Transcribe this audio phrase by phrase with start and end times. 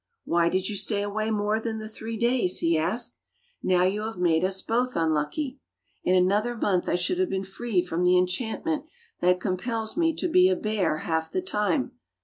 [0.25, 3.19] "Why did you stay away more than the three days.^" he asked.
[3.61, 5.59] "Now you have made us both unlucky.
[6.03, 8.85] In another month I should have been free from the enchant ment
[9.19, 11.91] that compels me to be a bear half the time.